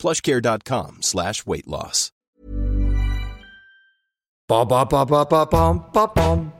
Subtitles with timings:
[0.00, 2.10] plushcare.com slash weight loss.
[4.48, 6.59] Ba ba ba ba ba bam ba bam.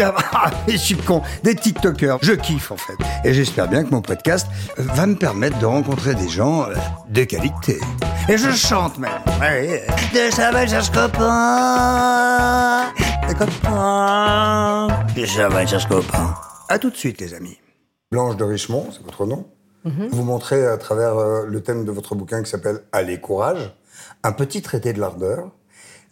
[0.32, 1.22] Ah, je suis con.
[1.42, 2.18] Des TikTokers.
[2.22, 2.94] Je kiffe en fait.
[3.24, 4.46] Et j'espère bien que mon podcast
[4.78, 6.74] euh, va me permettre de rencontrer des gens euh,
[7.10, 7.78] de qualité.
[8.28, 9.10] Et je chante même.
[9.40, 9.86] Ouais.
[10.14, 12.90] De Chaval cherche copain.
[13.28, 14.88] Des copains.
[15.14, 16.34] De Chaval cherche copain.
[16.68, 17.58] À tout de suite les amis.
[18.10, 19.46] Blanche de Richemont, c'est votre nom.
[19.84, 23.74] Vous montrez à travers euh, le thème de votre bouquin qui s'appelle Allez courage,
[24.22, 25.50] un petit traité de l'ardeur,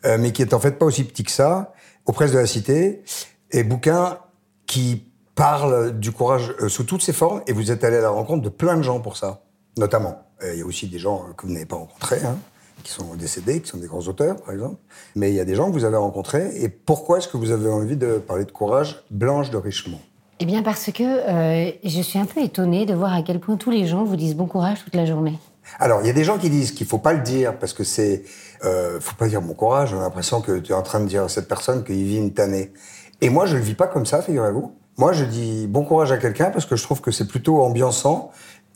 [0.07, 1.75] euh, mais qui est en fait pas aussi petit que ça,
[2.07, 3.03] aux presses de la Cité,
[3.51, 4.19] et bouquin
[4.67, 5.05] qui
[5.35, 8.43] parle du courage euh, sous toutes ses formes, et vous êtes allé à la rencontre
[8.43, 9.43] de plein de gens pour ça,
[9.77, 10.23] notamment.
[10.43, 12.37] Il y a aussi des gens euh, que vous n'avez pas rencontrés, hein,
[12.83, 14.77] qui sont décédés, qui sont des grands auteurs, par exemple.
[15.15, 17.51] Mais il y a des gens que vous avez rencontrés, et pourquoi est-ce que vous
[17.51, 20.01] avez envie de parler de courage Blanche de Richemont
[20.41, 23.57] Eh bien parce que euh, je suis un peu étonnée de voir à quel point
[23.57, 25.39] tous les gens vous disent bon courage toute la journée.
[25.79, 27.85] Alors, il y a des gens qui disent qu'il faut pas le dire parce que
[27.85, 28.25] c'est,
[28.65, 29.93] euh, faut pas dire bon courage.
[29.93, 32.17] On a l'impression que tu es en train de dire à cette personne qu'il vit
[32.17, 32.73] une tannée.
[33.21, 34.73] Et moi, je le vis pas comme ça, figurez-vous.
[34.97, 38.31] Moi, je dis bon courage à quelqu'un parce que je trouve que c'est plutôt ambiançant.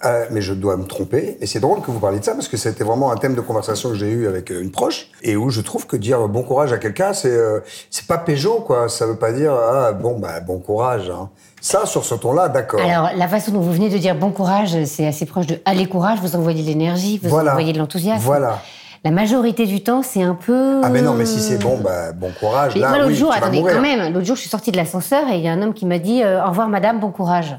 [0.05, 1.37] Euh, mais je dois me tromper.
[1.41, 3.41] Et c'est drôle que vous parliez de ça parce que c'était vraiment un thème de
[3.41, 6.43] conversation que j'ai eu avec euh, une proche et où je trouve que dire bon
[6.43, 8.89] courage à quelqu'un, c'est euh, c'est pas péjo quoi.
[8.89, 11.09] Ça veut pas dire ah bon bah bon courage.
[11.09, 11.31] Hein.
[11.61, 12.81] Ça sur ce ton-là, d'accord.
[12.81, 15.87] Alors la façon dont vous venez de dire bon courage, c'est assez proche de allez
[15.87, 17.53] courage, vous envoyez de l'énergie, vous Voilà.
[17.53, 18.19] envoyez de l'enthousiasme.
[18.25, 18.61] Voilà.
[19.05, 20.81] La majorité du temps, c'est un peu.
[20.85, 22.75] Ah mais non, mais si c'est bon, bah bon courage.
[22.77, 24.77] Mais Là, l'autre oui, jour, tu attendez, quand même, l'autre jour, je suis sortie de
[24.77, 27.11] l'ascenseur et il y a un homme qui m'a dit euh, au revoir madame, bon
[27.11, 27.57] courage.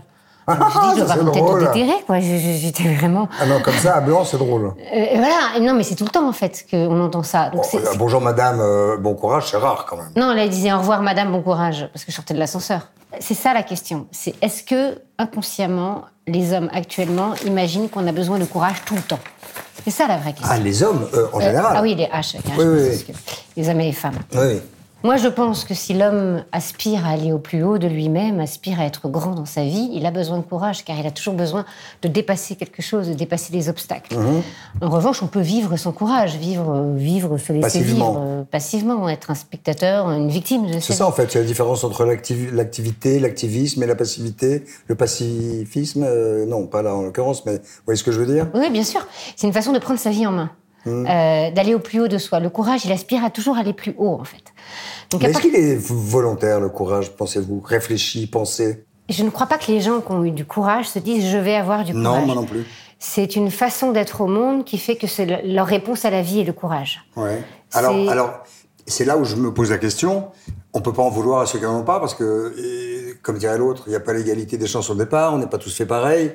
[0.47, 0.57] Ah,
[0.97, 1.61] je drôle.
[1.61, 2.19] de déterré, quoi.
[2.19, 3.27] J'étais vraiment.
[3.41, 4.67] Ah non, comme ça, à blanc, c'est drôle.
[4.93, 7.45] Euh, voilà, non, mais c'est tout le temps en fait qu'on entend ça.
[7.49, 10.11] Donc, Bon, c'est- euh, bonjour madame, euh, bon courage, c'est rare quand même.
[10.15, 12.87] Non, là, il disait au revoir, madame, bon courage, parce que je sortais de l'ascenseur.
[13.19, 14.07] C'est ça la question.
[14.11, 19.01] C'est est-ce que, inconsciemment, les hommes actuellement imaginent qu'on a besoin de courage tout le
[19.01, 19.19] temps?
[19.83, 20.49] C'est ça la vraie question.
[20.51, 22.65] Ah, les hommes, euh, en Euh, général ah oui, les H, avec un H, Oui,
[22.65, 23.11] oui, parce que
[23.57, 24.19] les hommes et les femmes.
[24.33, 24.61] Oui.
[25.03, 28.79] Moi, je pense que si l'homme aspire à aller au plus haut de lui-même, aspire
[28.79, 31.33] à être grand dans sa vie, il a besoin de courage, car il a toujours
[31.33, 31.65] besoin
[32.01, 34.15] de dépasser quelque chose, de dépasser des obstacles.
[34.17, 34.41] Mhm.
[34.81, 38.11] En revanche, on peut vivre sans courage, vivre, vivre, se laisser Passivement.
[38.11, 41.45] vivre euh, passivement, être un spectateur, une victime de C'est ça en fait, c'est la
[41.45, 44.63] différence entre l'activi- l'activité, l'activisme et la passivité.
[44.87, 48.33] Le pacifisme, euh, non, pas là en l'occurrence, mais vous voyez ce que je veux
[48.33, 48.47] dire?
[48.53, 49.05] Oui, bien sûr.
[49.35, 50.49] C'est une façon de prendre sa vie en main,
[50.85, 51.05] Mhm.
[51.07, 52.39] euh, d'aller au plus haut de soi.
[52.39, 54.43] Le courage, il aspire à toujours aller plus haut, en fait.
[55.11, 57.61] Donc, est-ce part- qu'il est volontaire le courage, pensez-vous?
[57.65, 60.97] Réfléchi, pensé je ne crois pas que les gens qui ont eu du courage se
[60.97, 62.03] disent je vais avoir du courage.
[62.21, 62.63] Non, moi non plus.
[62.99, 66.21] C'est une façon d'être au monde qui fait que c'est le- leur réponse à la
[66.21, 67.01] vie et le courage.
[67.17, 67.43] Ouais.
[67.73, 68.33] Alors, C'est- alors,
[68.87, 70.27] c'est là où je me pose la question.
[70.73, 72.53] On peut pas en vouloir à ceux qui n'en ont pas parce que,
[73.21, 75.33] comme dirait l'autre, il n'y a pas l'égalité des chances au départ.
[75.33, 76.31] On n'est pas tous fait pareil.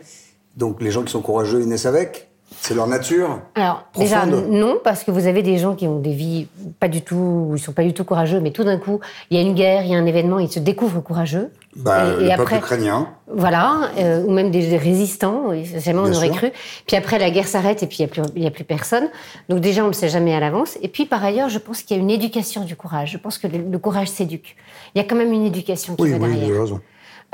[0.57, 2.29] Donc, les gens qui sont courageux, ils naissent avec.
[2.61, 3.41] C'est leur nature.
[3.55, 4.49] Alors déjà Profonde.
[4.51, 6.49] non parce que vous avez des gens qui ont des vies
[6.81, 9.01] pas du tout, ils sont pas du tout courageux, mais tout d'un coup
[9.31, 11.51] il y a une guerre, il y a un événement, ils se découvrent courageux.
[11.77, 13.09] Bah, Et- le et peuple après- ukrainien.
[13.31, 16.37] Voilà, euh, ou même des résistants, jamais on aurait sûr.
[16.37, 16.51] cru.
[16.87, 19.09] Puis après, la guerre s'arrête et puis il n'y a, plus- a personne.
[19.51, 20.79] Donc déjà, on ne le sait jamais à l'avance.
[20.83, 23.13] Et puis par ailleurs, je pense qu'il y a une éducation du courage.
[23.13, 24.57] Je pense que le, le courage s'éduque.
[24.95, 26.49] Il y a quand même une éducation qui Oui, va oui, derrière.
[26.49, 26.81] avez raison.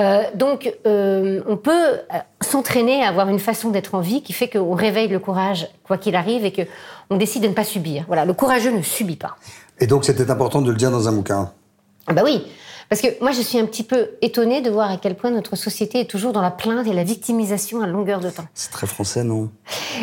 [0.01, 1.99] Euh, donc, euh, on peut euh,
[2.41, 5.99] s'entraîner à avoir une façon d'être en vie qui fait qu'on réveille le courage, quoi
[5.99, 6.63] qu'il arrive, et que
[7.11, 8.05] on décide de ne pas subir.
[8.09, 9.37] Voilà, le courageux ne subit pas.
[9.79, 11.53] Et donc, c'était important de le dire dans un bouquin.
[12.07, 12.45] Ah bah oui,
[12.95, 15.57] parce que moi je suis un petit peu étonnée de voir à quel point notre
[15.57, 18.45] société est toujours dans la plainte et la victimisation à longueur de temps.
[18.55, 19.51] C'est très français, non?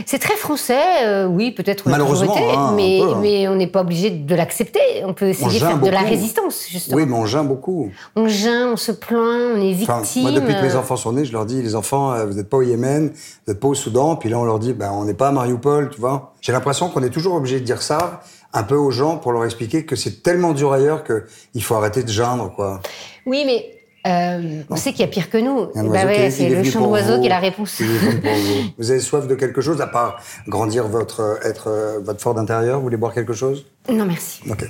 [0.05, 3.19] C'est très français, euh, oui, peut-être Malheureusement, hein, un mais, peu, hein.
[3.21, 4.81] mais on n'est pas obligé de l'accepter.
[5.05, 6.97] On peut essayer de faire de la résistance, justement.
[6.97, 7.89] Oui, mais on geint beaucoup.
[8.17, 9.93] On geint, on se plaint, on est victime.
[9.93, 12.33] Enfin, moi, depuis que mes enfants sont nés, je leur dis, les enfants, euh, vous
[12.33, 14.17] n'êtes pas au Yémen, vous n'êtes pas au Soudan.
[14.17, 16.33] Puis là, on leur dit, ben, on n'est pas à Mariupol, tu vois.
[16.41, 18.21] J'ai l'impression qu'on est toujours obligé de dire ça,
[18.53, 22.03] un peu aux gens pour leur expliquer que c'est tellement dur ailleurs qu'il faut arrêter
[22.03, 22.81] de geindre, quoi.
[23.25, 25.67] Oui, mais euh, on sait qu'il y a pire que nous.
[25.75, 27.79] Bah ouais, c'est le chant d'oiseau qui est la réponse.
[27.79, 28.71] Est vous.
[28.77, 32.77] Vous avez soif de quelque chose, à part grandir votre, être, euh, votre fort d'intérieur?
[32.77, 33.65] Vous voulez boire quelque chose?
[33.89, 34.41] Non, merci.
[34.49, 34.65] Ok.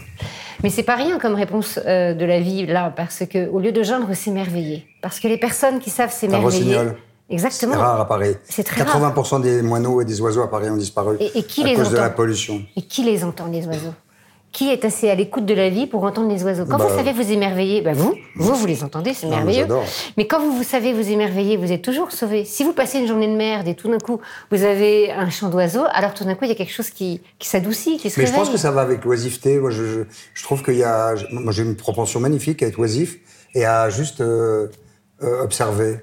[0.63, 3.72] Mais c'est pas rien comme réponse euh, de la vie là, parce que au lieu
[3.72, 4.86] de geindre, s'émerveiller.
[5.01, 6.78] Parce que les personnes qui savent s'émerveiller,
[7.36, 7.51] rossignol.
[7.51, 7.78] C'est exactement.
[7.81, 8.36] rare à Paris.
[8.48, 11.63] C'est très 80% des moineaux et des oiseaux à Paris ont disparu Et- et qui
[11.63, 12.62] à les cause de la pollution.
[12.75, 13.94] Et qui les entend, les oiseaux?
[14.51, 16.66] Qui est assez à l'écoute de la vie pour entendre les oiseaux?
[16.66, 19.66] Quand Bah, vous savez vous émerveiller, bah vous, vous, vous les entendez, c'est merveilleux.
[20.18, 22.44] Mais quand vous, vous savez vous émerveiller, vous êtes toujours sauvé.
[22.44, 24.19] Si vous passez une journée de merde et tout d'un coup,
[24.51, 27.22] vous avez un chant d'oiseaux, alors tout d'un coup, il y a quelque chose qui,
[27.39, 29.57] qui s'adoucit, qui se Mais je pense que ça va avec l'oisiveté.
[29.57, 30.00] Moi, je, je,
[30.33, 31.13] je trouve qu'il y a.
[31.31, 33.19] Moi, j'ai une propension magnifique à être oisif
[33.56, 34.68] et à juste euh,
[35.24, 36.01] euh, observer.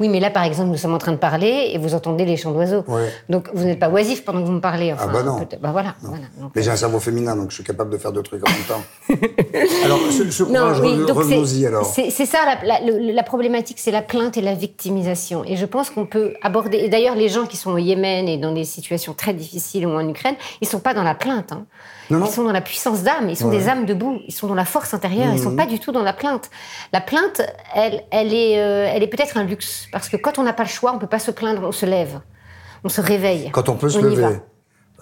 [0.00, 2.36] Oui, mais là, par exemple, nous sommes en train de parler et vous entendez les
[2.36, 2.84] chants d'oiseaux.
[2.88, 3.08] Ouais.
[3.28, 4.92] Donc, vous n'êtes pas oisif pendant que vous me parlez.
[4.92, 5.38] Enfin, Ah bah non.
[5.60, 5.94] Bah voilà.
[6.02, 6.24] voilà.
[6.40, 8.52] Donc, Mais j'ai un cerveau féminin, donc je suis capable de faire deux trucs en
[8.52, 8.82] même temps.
[9.84, 11.86] alors, ce, ce Non, oui, revenons-y c'est- alors.
[11.86, 15.42] C'est ça la, la- le- la problématique, c'est la plainte et la victimisation.
[15.46, 16.78] Et je pense qu'on peut aborder.
[16.78, 19.90] Et d'ailleurs, les gens qui sont au Yémen et dans des situations très difficiles ou
[19.90, 21.52] en Ukraine, ils sont pas dans la plainte.
[21.52, 21.64] hein.
[22.12, 22.26] Non, non.
[22.26, 23.28] Ils sont dans la puissance d'âme.
[23.30, 23.58] Ils sont Ouais.
[23.58, 24.18] des âmes debout.
[24.28, 25.28] Ils sont dans la force intérieure.
[25.32, 25.42] Ils Mhm.
[25.44, 26.50] sont pas du tout dans la plainte.
[26.92, 27.40] La plainte,
[27.74, 30.64] elle, elle est, euh, elle est peut-être un luxe parce que quand on n'a pas
[30.64, 31.62] le choix, on peut pas se plaindre.
[31.64, 32.20] On se lève,
[32.84, 33.50] on se réveille.
[33.52, 34.26] Quand on peut se lever.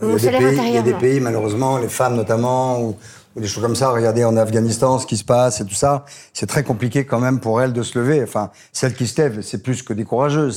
[0.03, 2.97] Il y, se pays, il y a des pays, malheureusement, les femmes notamment, ou,
[3.37, 3.91] ou des choses comme ça.
[3.91, 6.07] Regardez en Afghanistan ce qui se passe et tout ça.
[6.33, 8.23] C'est très compliqué quand même pour elles de se lever.
[8.23, 10.57] Enfin, celles qui se lèvent, c'est plus que des courageuses.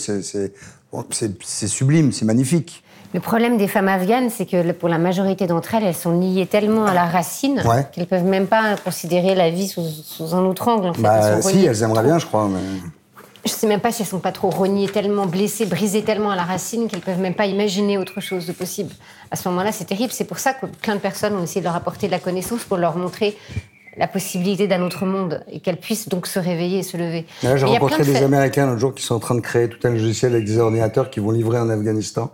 [1.41, 2.83] C'est sublime, c'est magnifique.
[3.13, 6.47] Le problème des femmes afghanes, c'est que pour la majorité d'entre elles, elles sont liées
[6.47, 7.85] tellement à la racine Ouais.
[7.91, 10.89] qu'elles peuvent même pas considérer la vie sous, sous un autre angle.
[10.89, 11.01] En fait.
[11.01, 12.03] Bah, Elles si, elles aimeraient trop.
[12.07, 12.47] bien, je crois.
[12.51, 12.59] Mais...
[13.45, 16.35] Je sais même pas si elles sont pas trop reniées, tellement blessées, brisées tellement à
[16.35, 18.91] la racine qu'elles peuvent même pas imaginer autre chose de possible.
[19.29, 20.11] À ce moment-là, c'est terrible.
[20.11, 22.63] C'est pour ça que plein de personnes ont essayé de leur apporter de la connaissance
[22.63, 23.37] pour leur montrer
[23.95, 27.27] la possibilité d'un autre monde et qu'elles puissent donc se réveiller et se lever.
[27.43, 28.23] Là, j'ai rencontré de des.
[28.23, 31.11] Américains l'autre jour qui sont en train de créer tout un logiciel avec des ordinateurs
[31.11, 32.31] qui vont livrer en Afghanistan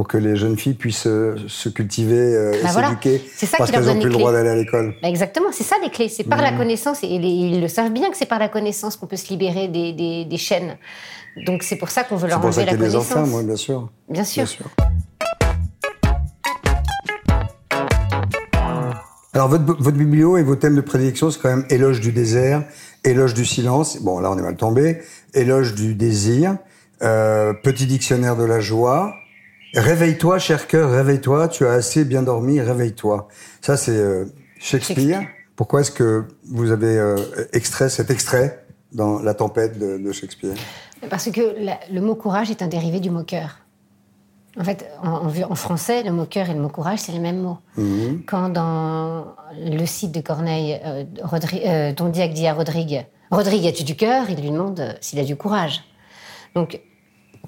[0.00, 2.88] pour que les jeunes filles puissent euh, se cultiver euh, et Bah voilà.
[2.88, 4.94] s'éduquer C'est parce qu'elles n'ont plus le droit d'aller à l'école.
[5.02, 6.08] Bah, exactement, c'est ça les clés.
[6.08, 6.42] C'est par Mmh.
[6.42, 9.16] la connaissance, et les- ils le savent bien que c'est par la connaissance qu'on peut
[9.16, 10.78] se libérer des, des- des chaînes.
[11.44, 12.88] Donc c'est pour ça qu'on veut C'est leur pour ça enlever qu'il y la a
[12.88, 13.14] des connaissance.
[13.14, 13.90] enfants, moi, bien sûr.
[14.08, 14.46] Bien sûr.
[19.34, 22.62] Alors, votre, votre biblio et vos thèmes de prédilection, c'est quand même éloge du désert,
[23.04, 24.00] éloge du silence.
[24.00, 25.02] Bon, là, on est mal tombé.
[25.34, 26.56] Éloge du désir,
[27.02, 29.12] euh, petit dictionnaire de la joie.
[29.74, 31.48] Réveille-toi, cher cœur, réveille-toi.
[31.48, 33.28] Tu as assez bien dormi, réveille-toi.
[33.60, 34.24] Ça, c'est euh,
[34.58, 34.96] Shakespeare.
[34.96, 35.28] Shakespeare.
[35.56, 37.16] Pourquoi est-ce que vous avez euh,
[37.52, 40.54] extrait cet extrait dans La tempête de, de Shakespeare?
[41.08, 43.58] Parce que la- le mot courage est un dérivé du mot cœur.
[44.58, 47.20] En fait, en, en- en français, le mot cœur et le mot courage, c'est les
[47.20, 47.58] mêmes mots.
[47.76, 48.22] Mhm.
[48.26, 49.26] Quand dans
[49.56, 54.28] le site de Corneille, euh, Rodri- euh, Dondiac dit à Rodrigue Rodrigue, as-tu du cœur?
[54.28, 55.82] Il lui demande euh, s'il a du courage.
[56.56, 56.80] Donc,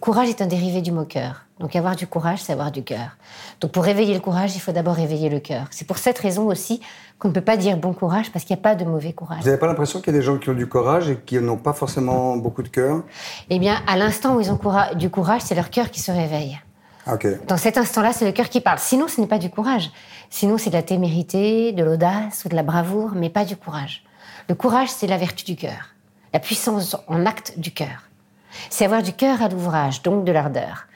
[0.00, 1.46] courage est un dérivé du mot cœur.
[1.62, 3.16] Donc, avoir du courage, c'est avoir du cœur.
[3.60, 5.66] Donc, pour réveiller le courage, il faut d'abord réveiller le cœur.
[5.70, 6.80] C'est pour cette raison aussi
[7.20, 9.38] qu'on ne peut pas dire bon courage parce qu'il n'y a pas de mauvais courage.
[9.42, 11.38] Vous n'avez pas l'impression qu'il y a des gens qui ont du courage et qui
[11.38, 13.04] n'ont pas forcément beaucoup de cœur?
[13.48, 16.10] Eh bien, à l'instant où ils ont coura- du courage, c'est leur cœur qui se
[16.10, 16.60] réveille.
[17.06, 17.16] Ah.
[17.46, 18.80] Dans cet instant-là, c'est le cœur qui parle.
[18.80, 19.92] Sinon, ce n'est pas du courage.
[20.30, 24.02] Sinon, c'est de la témérité, de l'audace ou de la bravoure, mais pas du courage.
[24.48, 25.90] Le courage, c'est la vertu du cœur,
[26.32, 28.08] la puissance en acte du cœur.
[28.68, 30.86] C'est avoir du cœur à l'ouvrage, donc de l'ardeur.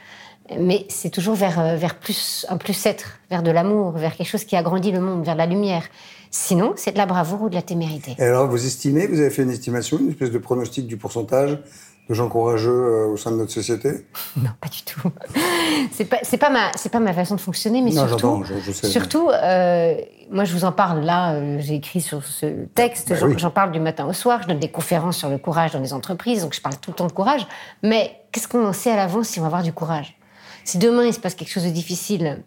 [0.61, 4.45] Mais c'est toujours vers, euh, vers plus, un plus-être, vers de l'amour, vers quelque chose
[4.45, 5.83] qui agrandit le monde, vers la lumière.
[6.31, 8.15] Sinon, c'est de la bravoure ou de la témérité.
[8.19, 11.59] Et alors, vous estimez, vous avez fait une estimation, une espèce de pronostic du pourcentage
[12.09, 14.07] de gens courageux euh, au sein de notre société?
[14.37, 15.00] Non, pas du tout.
[15.91, 18.71] c'est pas, pas ma, c'est pas ma façon de fonctionner, mais Non, surtout, je- je
[18.71, 18.87] sais.
[18.87, 19.97] surtout, euh,
[20.31, 21.33] moi je vous en parle là.
[21.35, 23.35] euh, j'ai écrit sur ce texte, Bah j'en, oui.
[23.38, 24.41] j'en parle du matin au soir.
[24.43, 26.97] Je donne des conférences sur le courage dans les entreprises, donc je parle tout le
[26.97, 27.45] temps de courage.
[27.83, 30.15] Mais qu'est-ce qu'on en sait à l'avance si on va avoir du courage?
[30.66, 32.42] Si demain il se passe quelque chose de difficile,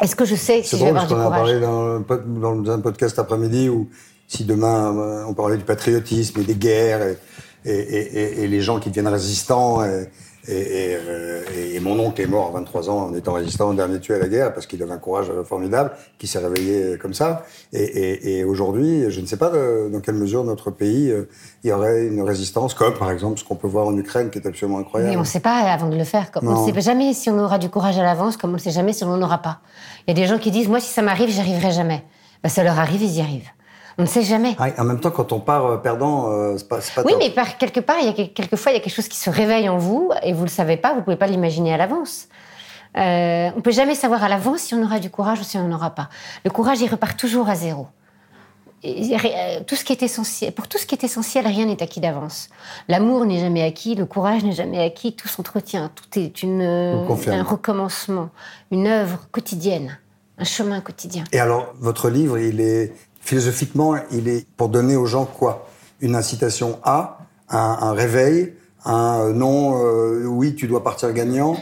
[0.00, 1.24] est-ce que je sais si C'est je vais drôle avoir parce du qu'on a
[1.60, 3.88] courage parlé dans, un podcast après-midi où
[4.26, 7.18] si demain euh, on parlait du patriotisme et des guerres et,
[7.66, 9.82] et, et- et- et les gens qui deviennent résistants
[10.48, 11.42] et, et, et, euh,
[11.74, 14.28] et- mon oncle est mort à 23 ans en étant résistant, dernier tué à la
[14.28, 17.44] guerre parce qu'il avait un courage formidable, qui s'est réveillé comme ça.
[17.72, 21.28] Et, aujourd'hui, je ne sais pas dans quelle mesure notre pays euh,
[21.64, 24.38] il y aurait une résistance, comme par exemple ce qu'on peut voir en Ukraine, qui
[24.38, 25.10] est absolument incroyable.
[25.12, 26.30] Mais on ne sait pas avant de le faire.
[26.30, 28.58] Comme- On ne sait jamais si on aura du courage à l'avance, comme on ne
[28.58, 29.60] sait jamais si on n'en aura pas.
[30.06, 32.04] Il y a des gens qui disent, moi, si ça m'arrive, j'y arriverai jamais.
[32.42, 33.48] Ben, ça leur arrive, ils y arrivent.
[33.98, 34.54] On ne sait jamais.
[34.58, 37.20] Ah, en même temps, quand on part euh, perdant, euh, c'est pas, pas Oui, top.
[37.22, 39.18] mais par quelque part, il y a quel- quelquefois, il y a quelque chose qui
[39.18, 42.28] se réveille en vous et vous le savez pas, vous pouvez pas l'imaginer à l'avance.
[42.96, 45.66] Euh, on peut jamais savoir à l'avance si on aura du courage ou si on
[45.68, 46.08] n'en aura pas.
[46.44, 47.86] Le courage, il repart toujours à zéro.
[48.84, 51.80] Et, euh, tout ce qui est essentiel, pour tout ce qui est essentiel, rien n'est
[51.82, 52.48] acquis d'avance.
[52.88, 57.42] L'amour n'est jamais acquis, le courage n'est jamais acquis, tout s'entretient, tout est une, un
[57.44, 58.30] recommencement,
[58.72, 59.98] une œuvre quotidienne,
[60.38, 61.22] un chemin quotidien.
[61.30, 65.68] Et alors, votre livre, il est philosophiquement, il est pour donner aux gens quoi?
[66.00, 71.56] Une incitation à, un, un réveil, un euh, non, euh, oui, tu dois partir gagnant.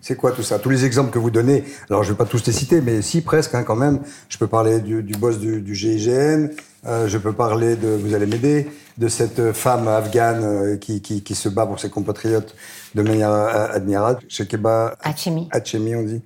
[0.00, 0.60] C'est quoi tout ça?
[0.60, 3.02] Tous les exemples que vous donnez, alors je ne vais pas tous les citer, mais
[3.02, 4.00] si presque hein, quand même.
[4.28, 6.50] Je peux parler du, du boss du, du GIGN,
[6.86, 11.22] euh, je peux parler de, vous allez m'aider, de cette femme afghane euh, qui, qui,
[11.22, 12.54] qui, se bat pour ses compatriotes
[12.94, 14.20] de manière admirable.
[14.28, 15.48] Shekeba Hachemi.
[15.50, 16.22] Hachemi, on dit.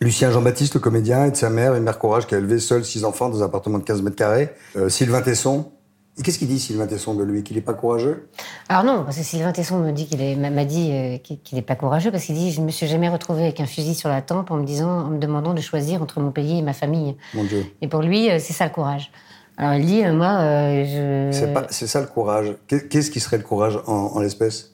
[0.00, 2.84] Lucien Jean-Baptiste, le comédien, et de sa mère, une mère courage qui a élevé seule
[2.84, 4.50] six enfants dans un appartement de 15 mètres carrés.
[4.76, 5.72] Euh, Sylvain Tesson,
[6.18, 8.28] et qu'est-ce qu'il dit Sylvain Tesson de lui Qu'il n'est pas courageux?
[8.68, 11.76] Alors non, parce que Sylvain Tesson me dit qu'il m'a dit euh, qu'il n'est pas
[11.76, 14.20] courageux parce qu'il dit je ne me suis jamais retrouvé avec un fusil sur la
[14.20, 17.16] tempe en me disant, en me demandant de choisir entre mon pays et ma famille.
[17.34, 17.64] Mon Dieu.
[17.80, 19.10] Et pour lui, euh, c'est ça le courage.
[19.60, 20.38] Alors il dit moi
[20.84, 21.66] je.
[21.68, 22.56] C'est ça le courage.
[22.66, 24.70] Qu'est-ce qui serait le courage en, en l'espèce?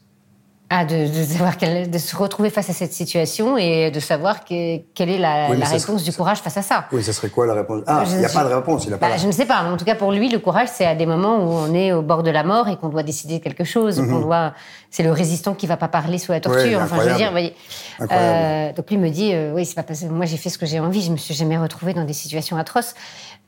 [0.68, 4.78] Ah, de, de, savoir de se retrouver face à cette situation et de savoir que,
[4.94, 6.86] quelle est la, la réponse du courage face à ça.
[6.90, 7.84] Oui, ça serait quoi la réponse?
[7.86, 8.84] Ah, il n'y a pas de réponse.
[8.84, 9.62] Il a pas bah, Je ne sais pas.
[9.62, 12.02] En tout cas, pour lui, le courage, c'est à des moments où on est au
[12.02, 13.98] bord de la mort et qu'on doit décider quelque chose.
[13.98, 14.22] qu'on mhm.
[14.22, 14.54] doit.
[14.90, 16.80] C'est le résistant qui va pas parler sous la torture.
[16.82, 17.54] enfin, je veux dire, voyez.
[18.10, 20.58] Euh, donc lui me dit, euh, oui, c'est pas parce que moi j'ai fait ce
[20.58, 21.00] que j'ai envie.
[21.00, 22.94] Je me suis jamais retrouvée dans des situations atroces.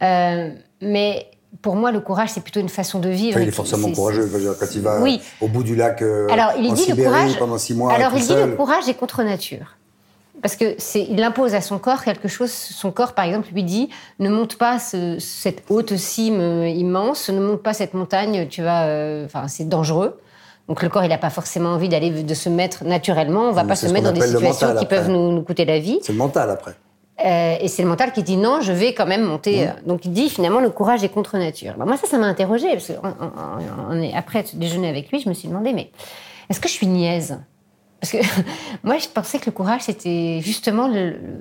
[0.02, 0.50] Euh,
[0.80, 1.26] mais
[1.62, 3.40] pour moi, le courage, c'est plutôt une façon de vivre.
[3.40, 4.28] il est forcément courageux.
[4.58, 5.00] quand il va
[5.40, 7.92] au bout du lac euh, alors, il en dit Sibérie le courage, pendant six mois.
[7.92, 9.76] Alors, il dit le courage est contre nature.
[10.40, 12.52] Parce que c'est, il impose à son corps quelque chose.
[12.52, 13.88] Son corps, par exemple, lui dit
[14.20, 18.46] ne monte pas cette haute cime euh, immense, ne monte pas cette montagne.
[18.48, 20.20] Tu vas, euh, enfin, c'est dangereux.
[20.68, 23.46] Donc le corps, il n'a pas forcément envie d'aller de se mettre naturellement.
[23.46, 25.78] On ne va pas se mettre dans des situations qui peuvent nous, nous, coûter la
[25.78, 25.98] vie.
[26.02, 26.74] C'est le mental après.
[27.24, 29.66] Euh, et c'est le mental qui dit non, je vais quand même monter.
[29.66, 29.86] Mmh.
[29.86, 31.74] Donc il dit finalement le courage est contre nature.
[31.76, 35.34] Bah, moi ça, ça m'a interrogé parce qu'on est après déjeuner avec lui, je me
[35.34, 35.90] suis demandé mais
[36.48, 37.40] est-ce que je suis niaise?
[38.00, 38.18] Parce que
[38.84, 40.88] moi je pensais que le courage c'était justement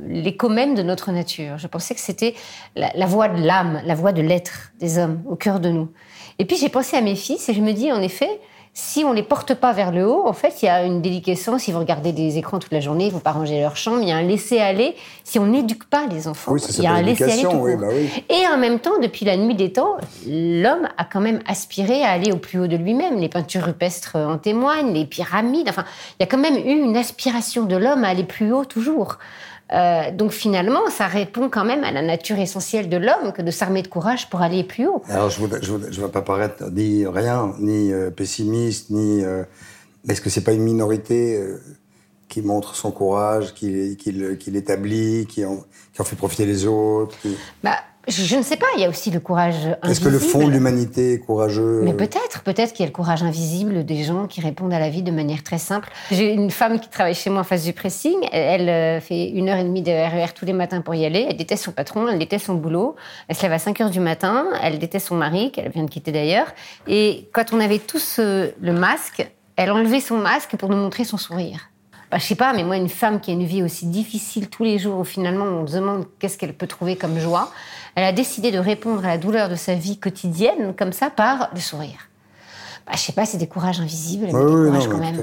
[0.08, 1.60] l'écho même de notre nature.
[1.60, 2.34] Je pensais que c'était
[2.76, 5.92] la, la voix de l'âme, la voix de l'être des hommes au cœur de nous.
[6.40, 8.40] Et puis j'ai pensé à mes fils et je me dis en effet
[8.80, 11.68] si on les porte pas vers le haut, en fait, il y a une déliquescence.
[11.68, 14.04] Ils vont regarder des écrans toute la journée, ils vont pas ranger leur chambre.
[14.04, 14.96] Il y a un laisser-aller.
[15.24, 18.08] Si on n'éduque pas les enfants, il y a un laisser-aller tout oui, bah oui.
[18.30, 22.12] Et en même temps, depuis la nuit des temps, l'homme a quand même aspiré à
[22.12, 23.18] aller au plus haut de lui-même.
[23.18, 25.70] Les peintures rupestres en témoignent, les pyramides.
[25.70, 25.86] Enfin,
[26.20, 29.18] il y a quand même eu une aspiration de l'homme à aller plus haut toujours.
[29.74, 33.52] Euh, donc finalement, ça répond quand même à la nature essentielle de l'homme que de
[33.52, 35.04] s'armer de courage pour aller plus haut.
[35.10, 39.24] Alors je ne veux pas paraître ni rien, ni euh, pessimiste, ni...
[39.24, 39.44] Euh,
[40.08, 41.44] est-ce que c'est pas une minorité
[42.30, 44.12] qui montre son courage, qui, qui,
[44.52, 47.18] l'établit, qui en, qui en fait profiter les autres
[47.62, 47.76] bah,
[48.08, 49.90] je, ne sais pas, il y a aussi le courage invisible.
[49.90, 52.96] Est-ce que le fond de l'humanité est courageux Mais peut-être, peut-être qu'il y a le
[52.96, 55.90] courage invisible des gens qui répondent à la vie de manière très simple.
[56.12, 58.16] J'ai une femme qui travaille chez moi en face du pressing.
[58.32, 61.06] Elle, euh, fait une heure et demie de RER e tous les matins pour y
[61.06, 61.26] aller.
[61.30, 62.96] Elle déteste son patron, elle déteste son boulot.
[63.28, 64.46] Elle se lève à 5 heures du matin.
[64.64, 66.48] Elle déteste son mari, qu'elle vient de quitter d'ailleurs.
[66.88, 71.04] Et quand on avait tous euh, le masque, elle enlevait son masque pour nous montrer
[71.04, 71.70] son sourire
[72.12, 74.64] bah, je sais pas, mais moi, une femme qui a une vie aussi difficile tous
[74.64, 77.52] les jours, où finalement on se demande qu'est-ce qu'elle peut trouver comme joie,
[77.96, 81.50] elle a décidé de répondre à la douleur de sa vie quotidienne comme ça par
[81.54, 82.08] le sourire.
[82.86, 85.22] Bah, je sais pas, c'est des courages invisibles, mais oui, des quand même.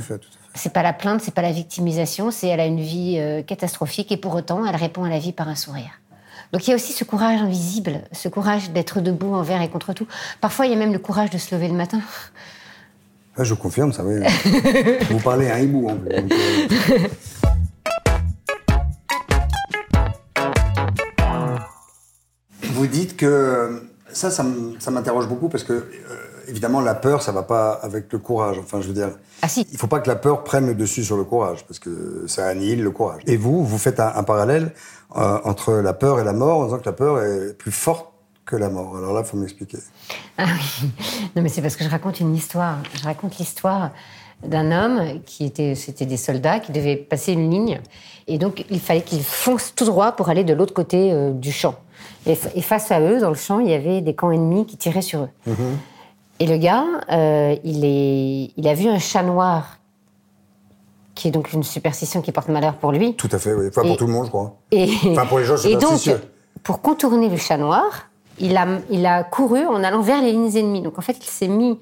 [0.54, 4.12] C'est pas la plainte, c'est pas la victimisation, c'est elle a une vie euh, catastrophique
[4.12, 5.90] et pour autant elle répond à la vie par un sourire.
[6.52, 9.94] Donc il y a aussi ce courage invisible, ce courage d'être debout envers et contre
[9.94, 10.06] tout.
[10.40, 12.00] Parfois il y a même le courage de se lever le matin.
[13.36, 14.20] Ah, je confirme, ça oui.
[15.10, 16.12] Vous parlez un hibou en plus.
[16.12, 17.08] Euh.
[22.74, 24.44] Vous dites que ça, ça
[24.90, 25.84] m'interroge beaucoup parce que euh,
[26.46, 28.58] évidemment la peur, ça va pas avec le courage.
[28.60, 29.10] Enfin, je veux dire,
[29.42, 29.66] ah, si.
[29.72, 32.46] il faut pas que la peur prenne le dessus sur le courage parce que ça
[32.46, 33.22] annihile le courage.
[33.26, 34.72] Et vous, vous faites un, parallèle
[35.16, 38.13] euh, entre la peur et la mort en disant que la peur est plus forte
[38.44, 38.96] que la mort.
[38.96, 39.78] Alors là, il faut m'expliquer.
[40.38, 40.88] Ah oui.
[41.36, 42.78] Non, mais c'est parce que je raconte une histoire.
[42.94, 43.90] Je raconte l'histoire
[44.42, 47.80] d'un homme qui était, c'était des soldats qui devaient passer une ligne.
[48.26, 51.52] Et donc, il fallait qu'ils foncent tout droit pour aller de l'autre côté euh, du
[51.52, 51.76] champ.
[52.26, 55.02] Et, face à eux, dans le champ, il y avait des camps ennemis qui tiraient
[55.02, 55.28] sur eux.
[55.48, 55.76] Mm-hmm.
[56.40, 59.78] Et le gars, euh, il, est, il a vu un chat noir
[61.14, 63.14] qui est donc une superstition qui porte malheur pour lui.
[63.14, 63.66] Tout à fait, oui.
[63.68, 64.56] Enfin, pour tout le monde, je crois.
[64.72, 66.00] Et, enfin, pour les gens Et donc,
[66.62, 70.56] pour contourner le chat noir, il a, il a couru en allant vers les lignes
[70.56, 70.82] ennemies.
[70.82, 71.78] Donc en fait, il s'est mis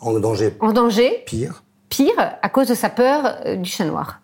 [0.00, 0.54] en danger.
[0.60, 1.22] En danger.
[1.26, 1.62] Pire.
[1.88, 4.20] Pire, à cause de sa peur euh, du chat noir.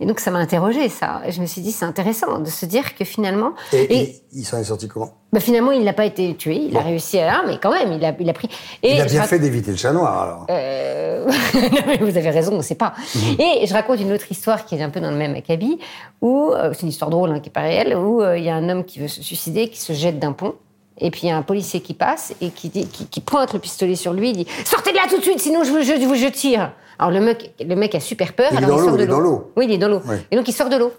[0.00, 1.22] Et donc ça m'a interrogé ça.
[1.28, 3.52] Je me suis dit c'est intéressant de se dire que finalement.
[3.72, 5.14] Et, et il s'en est sorti comment?
[5.32, 7.42] Bah finalement, il n'a pas été tué, il a réussi à...
[7.46, 8.48] mais quand même, il a, il a pris...
[8.82, 10.46] Et il a bien fait d'éviter le chat noir, alors.
[10.50, 11.26] Euh...
[12.00, 12.94] vous avez raison, on ne sait pas.
[13.14, 13.40] Mhm.
[13.40, 15.78] Et je raconte une autre histoire qui est un peu dans le même acabit,
[16.20, 18.48] où, euh, c'est une histoire drôle, hein, qui n'est pas réelle, où euh, il y
[18.48, 20.54] a un homme qui veut se suicider, qui se jette d'un pont,
[20.98, 23.58] et puis il y a un policier qui passe et qui, dit, qui, pointe le
[23.58, 25.92] pistolet sur lui, il dit «Sortez de là tout de suite, sinon je vous, je,
[26.16, 29.04] je tire!» Alors le mec, le mec a super peur, il alors il sort de
[29.04, 29.20] l'eau.
[29.20, 29.52] l'eau.
[29.56, 30.00] Oui, il est dans l'eau.
[30.30, 30.92] Et donc il sort de l'eau.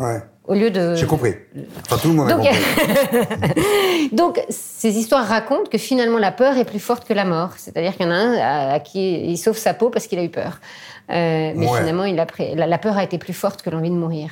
[0.00, 0.20] Ouais.
[0.48, 0.94] Au lieu de.
[0.96, 1.34] J'ai compris.
[1.86, 4.08] Enfin, tout le monde a Donc, compris.
[4.12, 7.50] Donc, ces histoires racontent que finalement la peur est plus forte que la mort.
[7.58, 10.24] C'est-à-dire qu'il y en a un à, qui il sauve sa peau parce qu'il a
[10.24, 10.58] eu peur.
[11.10, 11.78] Euh, mais Ouais.
[11.78, 14.30] finalement, il a pris- la, la peur a été plus forte que l'envie de mourir.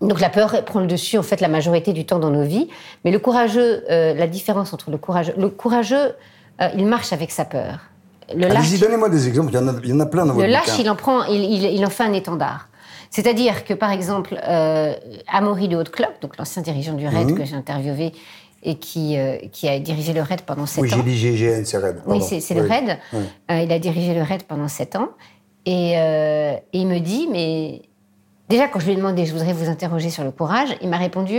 [0.00, 2.68] Donc la peur prend le dessus en fait la majorité du temps dans nos vies.
[3.04, 6.12] Mais le courageux, euh, la différence entre le courageux, le courageux,
[6.60, 7.78] euh, il marche avec sa peur.
[8.34, 9.52] Le lâche, donnez-moi des exemples.
[9.52, 10.82] Il y en a, il y en a plein dans le votre lâche, bouquin.
[10.82, 12.68] il en prend, il, il, il en fait un étendard.
[13.10, 14.92] C'est-à-dire que, par exemple, euh,
[15.32, 18.12] Amaury de Haute-Cloque, donc l'ancien dirigeant du RAID que j'ai interviewé
[18.62, 20.96] et qui, euh, qui a dirigé le RAID pendant sept Oui, ans.
[20.98, 22.02] j'ai dit GGN, c'est Red.
[22.04, 22.68] Oui, c'est le Oui.
[22.68, 22.98] RAID.
[23.14, 23.20] Oui.
[23.64, 25.08] Il a dirigé le RAID pendant sept ans.
[25.64, 27.80] Et, et il me dit, mais
[28.48, 30.96] déjà, quand je lui ai demandé, je voudrais vous interroger sur le courage, il m'a
[30.96, 31.38] répondu,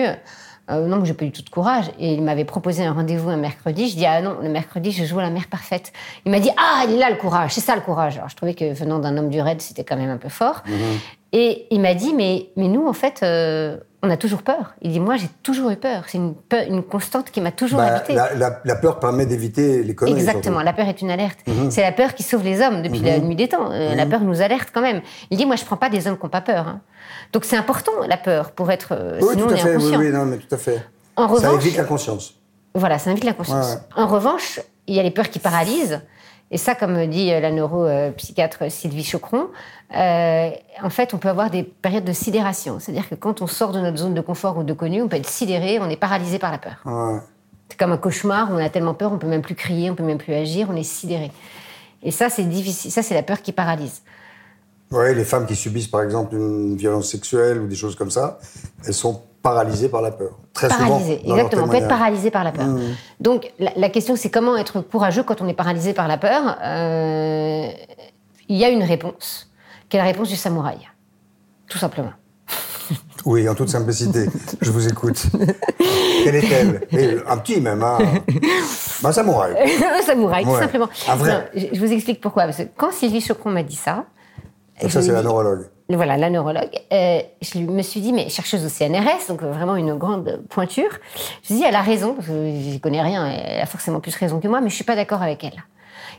[0.70, 1.86] euh, non, mais j'ai pas du tout de courage.
[2.00, 3.90] Et il m'avait proposé un rendez-vous un mercredi.
[3.90, 5.92] Je dis, ah non, le mercredi, je joue à la mère parfaite.
[6.26, 8.18] Il m'a dit, ah, il est là le courage, c'est ça le courage.
[8.18, 10.64] Alors je trouvais que venant d'un homme du RAID, c'était quand même un peu fort.
[11.32, 14.74] Et il m'a dit, mais, mais nous, en fait, euh, on a toujours peur.
[14.82, 16.06] Il dit, moi, j'ai toujours eu peur.
[16.08, 18.14] C'est une, peur- une constante qui m'a toujours Bah, habité.
[18.14, 20.16] la, la- la peur permet d'éviter les conneries.
[20.18, 20.66] Exactement, surtout.
[20.66, 21.38] la peur est une alerte.
[21.70, 23.70] C'est la peur qui sauve les hommes depuis la nuit des temps.
[23.72, 25.02] Euh, La peur nous alerte quand même.
[25.30, 26.68] Il dit, moi, je prends pas des hommes qui n'ont pas peur.
[26.68, 26.82] hein.
[27.32, 28.94] Donc c'est important, la peur, pour être...
[28.94, 29.70] euh, Oui, sinon, tout on à est fait.
[29.70, 30.00] Oui, inconscient.
[30.00, 30.84] oui, non, mais tout à fait.
[31.16, 32.34] En Ça revanche, évite la conscience.
[32.74, 33.74] voilà, ça invite la conscience.
[33.76, 36.02] Ouais, En revanche, il y a les peurs qui paralysent.
[36.52, 39.48] Et ça, comme dit euh, la neuropsychiatre Sylvie Chocron,
[39.96, 40.50] euh,
[40.82, 42.80] en fait, on peut avoir des périodes de sidération.
[42.80, 45.18] C'est-à-dire que quand on sort de notre zone de confort ou de connu, on peut
[45.18, 46.82] être sidéré, on est paralysé par la peur.
[46.86, 47.20] Ouais.
[47.70, 49.96] C'est comme un cauchemar, où on a tellement peur, on peut même plus crier, on
[49.96, 51.32] peut même plus agir, on est sidéré.
[52.02, 52.92] Et ça, c'est difficile.
[52.92, 54.02] Ça, c'est la peur qui paralyse.
[54.92, 58.40] Ouais, les femmes qui subissent par exemple une violence sexuelle ou des choses comme ça,
[58.86, 60.32] elles sont paralysées par la peur.
[60.54, 61.36] Très Paralysé, souvent.
[61.36, 61.64] exactement.
[61.66, 62.68] On peut être paralysé par la peur.
[63.20, 66.58] Donc, la, la question, c'est comment être courageux quand on est paralysé par la peur?
[66.64, 67.68] Euh,
[68.50, 69.50] Il y a une réponse,
[69.90, 70.78] qui est la réponse du samouraï.
[71.68, 72.12] Tout simplement.
[73.26, 74.26] Oui, en toute simplicité.
[74.62, 75.22] Je vous écoute.
[76.24, 77.22] Quelle est-elle?
[77.28, 77.98] Un petit même, hein.
[79.04, 79.54] Un samouraï.
[80.00, 80.88] un samouraï, tout simplement.
[81.08, 81.32] Un vrai.
[81.32, 82.44] Non, je, je vous explique pourquoi.
[82.46, 84.06] Parce que quand Sylvie Chocron m'a dit ça,
[84.82, 85.68] Donc ça, c'est la neurologue.
[85.90, 86.70] Voilà, la neurologue.
[86.94, 90.90] Euh, je me suis dit, mais chercheuse au CNRS, donc vraiment une grande pointure.
[90.92, 94.00] Je me suis dit, elle a raison, parce que j'y connais rien, elle a forcément
[94.00, 95.64] plus raison que moi, mais je suis pas d'accord avec elle.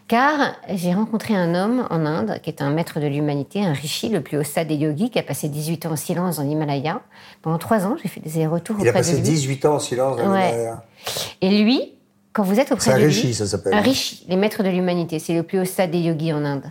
[0.08, 4.08] Car j'ai rencontré un homme en Inde, qui est un maître de l'humanité, un rishi,
[4.08, 7.00] le plus haut stade des yogis, qui a passé 18 ans en silence dans l'Himalaya.
[7.42, 9.20] Pendant trois ans, j'ai fait des Il a auprès de passé lui.
[9.22, 10.16] 18 ans en silence.
[10.16, 10.50] dans Ouais.
[10.50, 10.82] l'Himalaya.
[11.42, 11.92] Et lui,
[12.32, 13.06] quand vous êtes auprès C'est un de lui...
[13.06, 13.72] rishi, ça s'appelle.
[13.72, 15.20] Un rishi, les maîtres de l'humanité.
[15.20, 16.64] C'est le plus haut stade des yogis en Inde.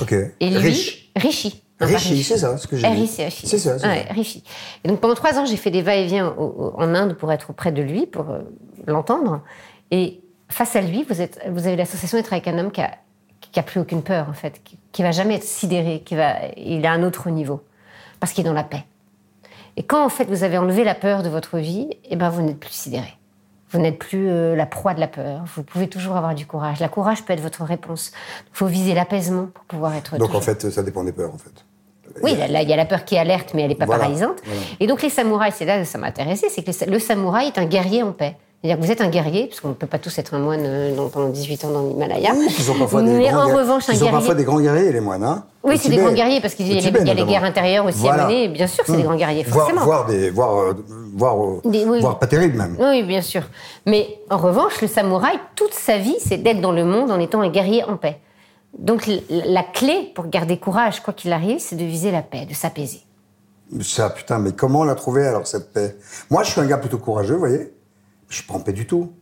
[0.00, 0.12] Ok.
[0.38, 1.05] Et lui, Riche.
[1.16, 1.62] Rishi.
[1.80, 3.06] Rishi, c'est ça, ce que j'ai dit.
[3.06, 4.06] C'est ça, Ouais.
[4.10, 4.42] Rishi.
[4.84, 7.82] Et donc pendant trois ans, j'ai fait des va-et-vient en Inde pour être auprès de
[7.82, 8.40] lui, pour euh,
[8.86, 9.42] l'entendre.
[9.90, 12.92] Et face à lui, vous, êtes, vous avez l'association d'être avec un homme qui a,
[13.40, 16.34] qui a plus aucune peur, en fait, qui, qui va jamais être sidéré, qui va,
[16.56, 17.60] il est à un autre niveau,
[18.20, 18.84] parce qu'il est dans la paix.
[19.76, 22.40] Et quand, en fait, vous avez enlevé la peur de votre vie, eh ben, vous
[22.42, 23.12] n'êtes plus sidéré.
[23.76, 25.42] Vous n'êtes plus euh, la proie de la peur.
[25.54, 26.80] Vous pouvez toujours avoir du courage.
[26.80, 28.10] La courage peut être votre réponse.
[28.52, 31.34] Il faut viser l'apaisement pour pouvoir être Donc toujours- en fait, ça dépend des peurs,
[31.34, 31.52] en fait.
[32.22, 34.38] oui, il y a la peur qui alerte, mais elle n'est pas Voilà, paralysante.
[34.46, 34.60] voilà.
[34.80, 37.58] Et donc les samouraïs, c'est là que ça m'a intéressé, c'est que le samouraï est
[37.58, 38.36] un guerrier en paix.
[38.66, 40.62] C'est-à-dire que vous êtes un guerrier, parce qu'on ne peut pas tous être un moine
[40.64, 42.32] euh, pendant 18 ans dans l'Himalaya.
[42.34, 44.10] Ils parfois mais en revanche, un Ils sont guerrier.
[44.18, 45.22] parfois des grands guerriers, les moines.
[45.22, 47.84] Hein Oui, c'est des grands guerriers, parce qu'il y a les- y a guerres intérieures
[47.84, 48.24] aussi Voilà.
[48.24, 48.48] à mener.
[48.48, 49.84] Bien sûr, c'est des grands guerriers, forcément.
[49.84, 50.74] Voire, des, voire, euh,
[51.14, 52.00] voire, euh, Des- oui.
[52.00, 52.76] voire pas terribles, même.
[52.80, 53.42] Oui, bien sûr.
[53.86, 57.42] Mais en revanche, le samouraï, toute sa vie, c'est d'être dans le monde en étant
[57.42, 58.18] un guerrier en paix.
[58.76, 62.54] Donc la clé pour garder courage, quoi qu'il arrive, c'est de viser la paix, de
[62.54, 63.00] s'apaiser.
[63.80, 65.96] Ça, putain, mais comment on l'a trouvé alors cette paix?
[66.30, 67.72] Moi, je suis un gars plutôt courageux, vous voyez.
[68.28, 69.12] Je en paix du tout.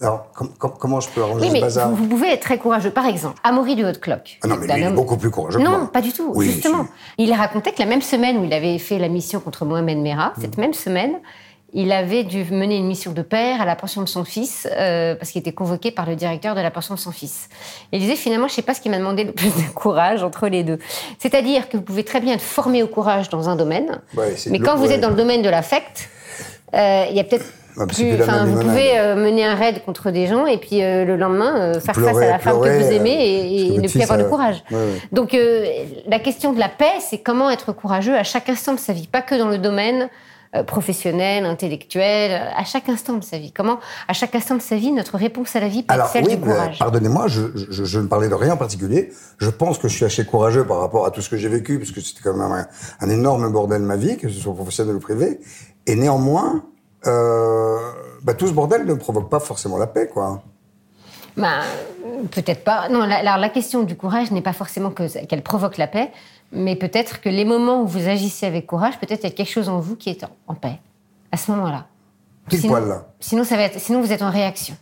[0.00, 2.42] Alors, com- com- comment je peux arranger Oui, ce mais bazar vous, vous pouvez être
[2.42, 2.90] très courageux.
[2.90, 4.38] Par exemple, Amaury de Haute-Cloque.
[4.42, 5.90] Ah non, mais lui, il est homme- beaucoup plus courageux que Non, moi.
[5.92, 6.86] pas du tout, Oui, justement.
[7.16, 10.34] Il racontait que la même semaine où il avait fait la mission contre Mohamed Merah,
[10.36, 10.40] Mm.
[10.42, 11.12] cette même semaine,
[11.72, 15.14] il avait dû mener une mission de père à la pension de son fils, euh,
[15.14, 17.48] parce qu'il était convoqué par le directeur de la pension de son fils.
[17.90, 20.22] Et il disait finalement, je sais pas ce qui m'a demandé le plus de courage
[20.22, 20.78] entre les deux.
[21.18, 24.58] C'est-à-dire que vous pouvez très bien être formé au courage dans un domaine, Ouais, mais
[24.58, 26.10] quand vous êtes dans le domaine de l'affect,
[26.74, 30.26] euh, il y a peut-être bah, plus- vous pouvez euh, mener un raid contre des
[30.26, 32.84] gens et puis euh, le lendemain euh, faire Pleurer, face à la femme pleurer, que
[32.84, 34.62] vous euh, aimez et, et ne plus avoir a- de courage.
[34.70, 35.00] Ouais, ouais.
[35.12, 35.64] Donc euh,
[36.06, 39.06] la question de la paix, c'est comment être courageux à chaque instant de sa vie,
[39.06, 40.08] pas que dans le domaine
[40.54, 43.50] euh, professionnel, intellectuel, euh, à chaque instant de sa vie.
[43.52, 46.24] Comment, à chaque instant de sa vie, notre réponse à la vie peut être celle
[46.24, 46.78] oui, du courage?
[46.78, 49.10] pardonnez-moi, je, je- je ne parlais de rien en particulier.
[49.38, 51.78] Je pense que je suis assez courageux par rapport à tout ce que j'ai vécu,
[51.80, 52.66] parce que c'était quand même un,
[53.00, 55.40] un énorme bordel ma vie, que ce soit professionnel ou privé.
[55.88, 56.60] Et néanmoins, euh,
[57.06, 60.42] bah, tout ce bordel ne provoque pas forcément la paix, quoi.
[61.36, 61.60] Bah,
[62.06, 62.88] euh, peut-être pas.
[62.88, 66.10] Non, la, alors la question du courage n'est pas forcément que- qu'elle provoque la paix,
[66.52, 69.50] mais peut-être que les moments où vous agissez avec courage, peut-être il y a quelque
[69.52, 70.78] chose en vous qui est en, en paix
[71.32, 71.86] à ce moment-là.
[72.50, 73.04] Sinon- poil, là.
[73.20, 74.76] Sinon, ça va être, sinon vous êtes en réaction.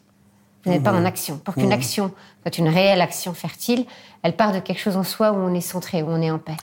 [0.64, 1.02] Vous n'êtes pas Mmh.
[1.02, 1.37] en action.
[1.38, 2.10] Pour qu'une action
[2.42, 3.84] soit une réelle action fertile,
[4.22, 6.38] elle part de quelque chose en soi où on est centré, où on est en
[6.38, 6.56] paix.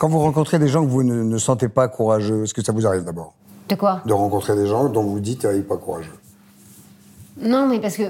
[0.00, 2.72] Quand vous rencontrez des gens que vous ne, ne sentez pas courageux, est-ce que ça
[2.72, 3.34] vous arrive d'abord
[3.68, 6.18] De quoi De rencontrer des gens dont vous dites, ah, il n'est pas courageux.
[7.38, 8.04] Non, mais parce que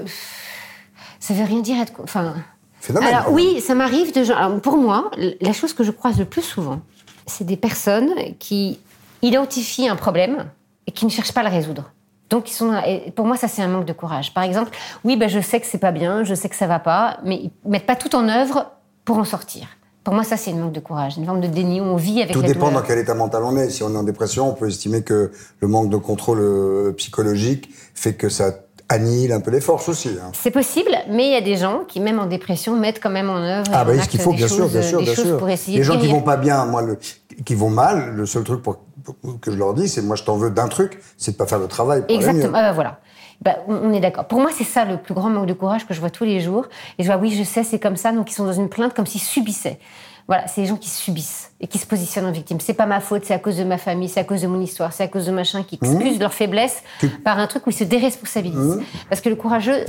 [1.19, 1.91] ça veut rien dire être.
[2.01, 2.33] Enfin.
[2.79, 3.13] Phénomène.
[3.13, 4.37] Alors oui, ça m'arrive de gens.
[4.37, 6.79] alors, pour moi, la chose que je croise le plus souvent,
[7.25, 8.79] c'est des personnes qui
[9.21, 10.45] identifient un problème
[10.87, 11.91] et qui ne cherchent pas à le résoudre.
[12.29, 12.73] Donc ils sont.
[12.87, 14.33] et pour moi, ça c'est un manque de courage.
[14.33, 14.71] Par exemple,
[15.03, 17.35] oui, ben, je sais que c'est pas bien, je sais que ça va pas, mais
[17.35, 18.71] ils mettent pas tout en œuvre
[19.03, 19.67] pour en sortir.
[20.03, 22.21] Pour moi, ça c'est une manque de courage, une forme de déni où on vit
[22.21, 22.81] avec Tout la dépend douleur.
[22.81, 23.69] dans quel état mental on est.
[23.69, 27.69] Si on est en dépression, on peut estimer que le manque de contrôle euh, psychologique
[27.93, 28.51] fait que ça
[28.89, 30.09] annihile un peu les forces aussi.
[30.21, 30.31] hein.
[30.33, 33.29] C'est possible, mais il y a des gens qui, même en dépression, mettent quand même
[33.29, 33.71] en œuvre.
[33.71, 35.37] Ah bah ce qu'il faut, des bien sûr, choses- bien sûr, bien sûr.
[35.37, 36.97] pour essayer Les gens qui vont pas bien, moi, le,
[37.45, 40.23] qui vont mal, le seul truc pour, pour- que je leur dis, c'est moi je
[40.23, 42.01] t'en veux d'un truc, c'est de pas faire le travail.
[42.01, 42.47] Pour aller Exactement.
[42.47, 42.51] mieux.
[42.51, 42.99] Bah voilà.
[43.41, 44.25] Bah, on est d'accord.
[44.25, 46.39] Pour moi, c'est ça le plus grand manque de courage que je vois tous les
[46.39, 46.65] jours.
[46.99, 48.11] Et je vois, oui, je sais, c'est comme ça.
[48.11, 49.79] Donc, ils sont dans une plainte comme s'ils subissaient.
[50.27, 52.59] Voilà, c'est les gens qui subissent et qui se positionnent en victime.
[52.59, 54.61] C'est pas ma faute, c'est à cause de ma famille, c'est à cause de mon
[54.61, 56.83] histoire, c'est à cause de machin qui excuse leur faiblesse
[57.23, 58.81] par un truc où ils se déresponsabilisent.
[59.09, 59.85] Parce que le courageux,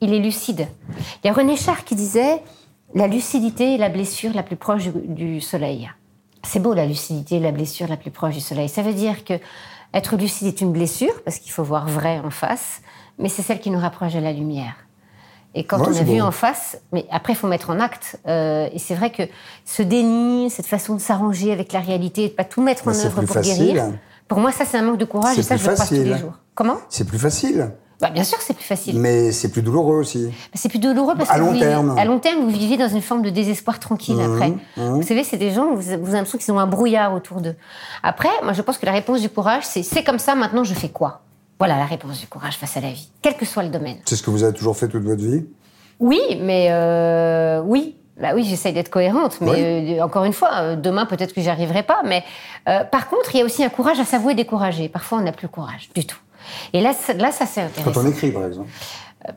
[0.00, 0.68] il est lucide.
[1.22, 2.42] Il y a René Char qui disait
[2.94, 5.90] la lucidité est la blessure la plus proche du, du soleil.
[6.44, 8.68] C'est beau la lucidité, la blessure la plus proche du soleil.
[8.68, 9.34] Ça veut dire que
[9.96, 12.80] être lucide est une blessure parce qu'il faut voir vrai en face,
[13.18, 14.74] mais c'est celle qui nous rapproche de la lumière.
[15.54, 18.20] Et quand Ouais, on a vu en face, mais après il faut mettre en acte.
[18.28, 19.22] euh, et c'est vrai que
[19.64, 23.22] ce déni, cette façon de s'arranger avec la réalité, de pas tout mettre en œuvre
[23.22, 23.72] pour facile.
[23.72, 23.84] guérir.
[24.28, 26.18] Pour moi, ça c'est un manque de courage et ça je le croise tous les
[26.18, 26.34] jours.
[26.54, 26.76] Comment?
[26.90, 28.98] C'est plus facile, bah, Bien sûr, c'est plus facile.
[28.98, 30.30] mais c'est plus douloureux aussi.
[30.54, 31.94] C'est plus douloureux parce À que long vous terme.
[31.94, 34.52] Mmh, à long terme, vous vivez dans une forme de désespoir tranquille après.
[34.76, 37.54] Vous savez, c'est des gens, vous, avez l'impression qu'ils ont un brouillard autour d'eux.
[38.02, 40.74] Après, moi, je pense que la réponse du courage, c'est c'est comme ça, maintenant, je
[40.74, 41.22] fais quoi?
[41.58, 43.96] Voilà la réponse du courage face à la vie, quel que soit le domaine.
[44.04, 45.46] C'est ce que vous avez toujours fait toute votre vie?
[46.00, 47.96] Oui, mais euh, oui.
[48.20, 49.98] Bah oui, j'essaye d'être cohérente, mais Oui.
[49.98, 52.00] euh, encore une fois, euh, demain peut-être que j'y arriverai pas.
[52.04, 52.24] Mais
[52.90, 54.88] par contre, il y a aussi un courage à s'avouer découragé.
[54.88, 56.16] Parfois, on n'a plus le courage du tout.
[56.72, 57.92] Et là, ça- là, ça c'est intéressant.
[57.92, 58.68] Quand on écrit, par exemple.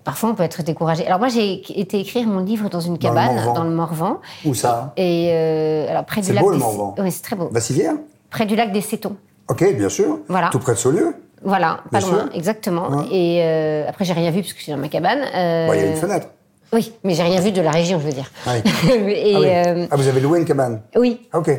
[0.04, 1.06] Parfois, on peut être découragé.
[1.08, 3.54] Alors moi, j'ai été écrire mon livre dans une Dans le cabane Morvan.
[3.54, 4.18] dans le Morvan.
[4.46, 4.94] Où ça?
[4.98, 6.94] Et euh, alors près du C'est lac beau, le Morvan.
[7.00, 7.50] Oui, c'est très beau.
[7.52, 7.94] Vassivière
[8.30, 9.16] Près du lac des Cétons.
[9.48, 10.20] Ok, bien sûr.
[10.28, 10.50] Voilà.
[10.52, 11.16] Tout près de Saulieu?
[11.42, 12.90] Voilà, pas loin, exactement.
[12.90, 13.06] Ouais.
[13.12, 15.22] Et euh, après, j'ai rien vu parce que je suis dans ma cabane.
[15.34, 16.28] Euh, Bah, Il y a une fenêtre.
[16.72, 18.30] Oui, mais j'ai rien vu de la région, je veux dire.
[18.46, 18.54] Oui.
[19.16, 19.48] et ah, oui.
[19.48, 20.82] euh, Ah, vous avez loué une cabane?
[20.96, 21.22] Oui.
[21.32, 21.50] Ah, Ok.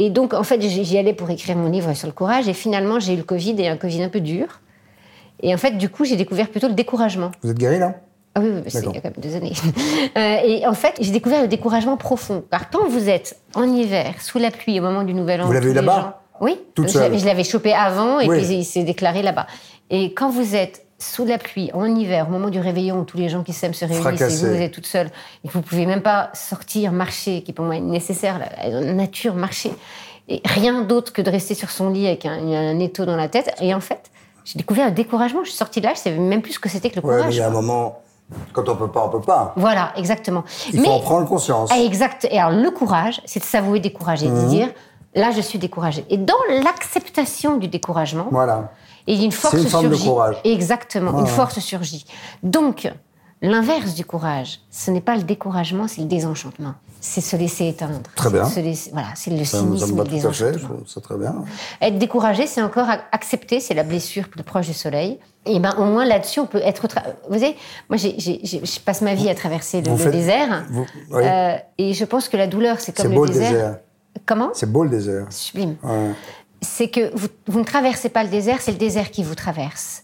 [0.00, 2.48] Et donc, en fait, j'y allais pour écrire mon livre sur le courage.
[2.48, 4.46] Et finalement, j'ai eu le Covid et un Covid un peu dur.
[5.42, 7.30] Et en fait, du coup, j'ai découvert plutôt le découragement.
[7.42, 7.94] Vous êtes guéri, là?
[8.34, 9.52] Ah oui, oui, c'est il y a quand même des années.
[10.16, 12.42] Euh, et en fait, j'ai découvert le découragement profond.
[12.50, 15.46] Car quand vous êtes en hiver, sous la pluie, au moment du Nouvel An...
[15.46, 16.00] Vous l'avez eu là-bas?
[16.00, 18.38] gens- Oui, Toute je l'avais- je l'avais chopé avant et Oui.
[18.38, 19.46] puis il s'est déclaré là-bas.
[19.90, 23.16] Et quand vous êtes sous la pluie, en hiver, au moment du réveillon, où tous
[23.18, 25.08] les gens qui s'aiment se réunissent et vous, vous êtes toute seule,
[25.44, 28.92] et que vous pouvez même pas sortir, marcher, qui pour moi est nécessaire, la, la
[28.94, 29.70] nature, marcher,
[30.28, 33.28] et rien d'autre que de rester sur son lit avec un, un étau dans la
[33.28, 33.54] tête.
[33.60, 34.10] Et en fait,
[34.50, 35.40] j'ai découvert le découragement.
[35.44, 37.12] Je suis sortie de là, je savais même plus ce que c'était que le Ouais,
[37.12, 37.34] mais courage.
[37.34, 38.00] il y a un moment,
[38.54, 39.52] quand on peut pas, on peut pas.
[39.56, 40.42] Voilà, exactement.
[40.72, 41.68] Il faut en prendre conscience.
[41.72, 42.26] Ah, exact.
[42.30, 44.44] Et alors, le courage, c'est de s'avouer découragé, Mhm.
[44.44, 44.68] de dire,
[45.14, 46.06] là, je suis découragé.
[46.08, 48.72] Et dans l'acceptation du découragement, Voilà.
[49.06, 50.08] et une force une forme de surgit.
[50.08, 50.36] courage.
[50.44, 52.06] Exactement, une force surgit.
[52.42, 52.90] Donc,
[53.42, 56.74] l'inverse du courage, ce n'est pas le découragement, c'est le désenchantement.
[57.00, 58.00] C'est se laisser éteindre.
[58.16, 58.44] Très bien.
[58.44, 61.00] Se laisser- voilà, c'est le Ça, me- ça cynisme me et le désenchantement.
[61.00, 61.44] très bien.
[61.80, 65.20] Être découragé, c'est encore ac- accepter, c'est la blessure plus proche du soleil.
[65.46, 66.88] Et ben au moins là-dessus, on peut être.
[67.28, 67.56] Vous savez,
[67.88, 70.64] moi, je passe ma vie à traverser le, le désert.
[70.70, 71.22] vous- oui.
[71.24, 73.52] Euh, et je pense que la douleur, c'est C'est comme beau le le désert.
[73.52, 73.78] désert.
[74.26, 74.48] Comment?
[74.54, 75.26] C'est beau le désert.
[75.30, 75.76] Sublime.
[75.84, 76.10] Ouais.
[76.60, 80.02] C'est que vous, vous ne traversez pas le désert, c'est le désert qui vous traverse.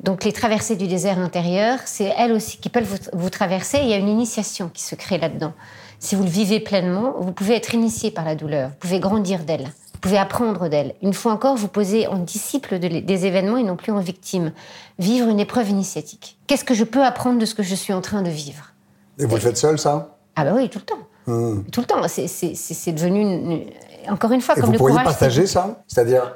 [0.00, 3.78] Donc les traversées du désert intérieur, c'est elles aussi qui peuvent vous, vous traverser.
[3.82, 5.52] Il y a une initiation qui se crée là-dedans.
[5.98, 9.44] Si vous le vivez pleinement, vous pouvez être initié par la douleur, vous pouvez grandir
[9.44, 9.64] d'elle.
[9.94, 10.94] Vous pouvez apprendre d'elle.
[11.00, 14.52] Une fois encore, vous posez en disciple de- des événements et non plus en victime.
[14.98, 16.36] Vivre une épreuve initiatique.
[16.46, 18.72] Qu'est-ce que je peux apprendre de ce que je suis en train de vivre?
[19.18, 20.18] Et vous le faites seul, ça?
[20.36, 21.62] Ah bah oui, tout le temps.
[21.72, 22.06] Tout le temps.
[22.06, 23.64] C'est- devenu, une-
[24.12, 25.06] encore une fois, Et comme vous le pourriez courage.
[25.06, 25.82] partager ça?
[25.86, 26.34] C'est-à-dire,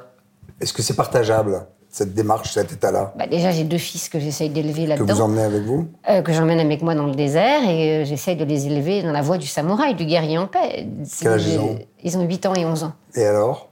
[0.59, 1.67] est-ce que c'est partageable,
[1.99, 5.25] cette démarche, cet état-là Bah, déjà, j'ai deux fils que j'essaye d'élever Que vous là-dedans.
[5.25, 5.87] emmenez avec vous?
[6.09, 9.11] Euh, que j'emmène avec moi dans le désert et euh, j'essaye de les élever dans
[9.11, 10.87] la voie du samouraï, du guerrier en paix.
[11.21, 11.77] Quel âge ils ont?
[12.03, 12.93] Ils ont 8 ans et 11 ans.
[13.15, 13.67] Et alors?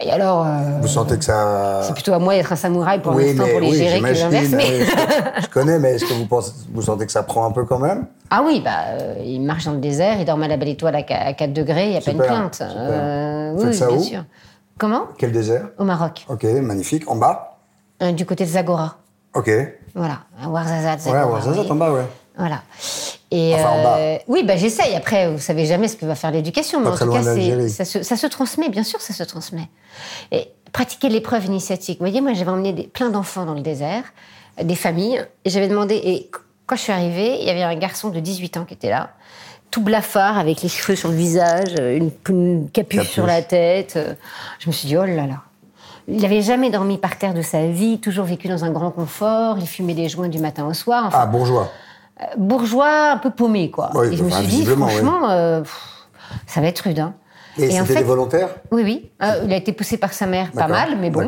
[0.00, 1.82] Et alors, euh, Vous sentez que ça...
[1.84, 3.98] c'est plutôt à moi d'être un samouraï pour oui, l'instant mais pour les oui, gérer
[4.00, 4.48] que l'inverse.
[4.50, 4.84] Mais...
[4.84, 7.64] je, je connais, mais est-ce que vous, pensez, vous sentez que ça prend un peu
[7.64, 8.06] quand même?
[8.30, 10.96] Ah oui, bah, euh, ils marchent dans le désert, ils dorment à la belle étoile
[10.96, 12.62] à 4 degrés, il n'y a pas une plainte.
[12.62, 14.02] Euh, oui, bien où?
[14.02, 14.24] sûr.
[14.78, 15.08] Comment?
[15.18, 15.68] Quel désert?
[15.78, 17.08] Au Maroc, Ok, magnifique.
[17.10, 17.58] En bas?
[18.02, 18.96] Euh, du côté de Zagora.
[19.34, 19.46] Ok.
[19.46, 21.26] Ouais, Voilà, Ouarzazate, Zagora.
[21.28, 21.70] Ouarzazate oui.
[21.72, 22.06] en bas, ouais.
[22.36, 22.62] Voilà.
[23.30, 23.96] Et Enfin, en bas.
[23.98, 24.94] euh, oui, bah, j'essaye.
[24.94, 27.84] Après, vous savez jamais ce que va faire l'éducation, mais en tout loin cas, ça
[27.84, 29.68] se, ça se transmet, bien sûr, ça se transmet.
[30.32, 31.98] Et pratiquer l'épreuve initiatique.
[31.98, 34.04] Vous voyez, moi, j'avais emmené des- plein d'enfants dans le désert,
[34.62, 35.94] des familles, et j'avais demandé.
[35.96, 38.74] Et qu- quand je suis arrivée, il y avait un garçon de 18 ans qui
[38.74, 39.10] était là,
[39.72, 43.12] tout blafard, avec les cheveux sur le visage, euh, une, une capuche, Capuche.
[43.12, 43.94] sur la tête.
[43.96, 44.14] Euh,
[44.60, 45.40] Je me suis dit, oh là là.
[46.08, 49.56] Il n'avait jamais dormi par terre de sa vie, toujours vécu dans un grand confort.
[49.58, 51.04] Il fumait des joints du matin au soir.
[51.06, 51.70] Enfin, Ah, bourgeois.
[52.36, 53.90] bourgeois un peu paumé, quoi.
[53.94, 55.80] Oui, et je me suis dit, franchement, euh, pff,
[56.46, 56.98] ça va être rude.
[57.00, 57.14] hein.
[57.58, 58.48] Et, en c'était fait- des volontaires?
[58.70, 59.10] Oui, oui.
[59.22, 61.20] Euh, il a été poussé par sa mère, pas mal, mais bon.